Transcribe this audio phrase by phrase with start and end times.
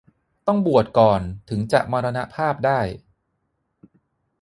[0.47, 2.79] ต้องบวชก่อนถึงจะมรณภาพได้